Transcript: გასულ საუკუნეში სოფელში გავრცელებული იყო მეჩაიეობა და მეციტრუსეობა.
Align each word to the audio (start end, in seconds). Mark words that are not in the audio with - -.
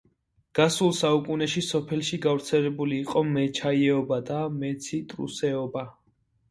გასულ 0.59 0.95
საუკუნეში 0.99 1.63
სოფელში 1.67 2.19
გავრცელებული 2.25 2.99
იყო 3.05 3.25
მეჩაიეობა 3.37 4.21
და 4.33 4.43
მეციტრუსეობა. 4.59 5.91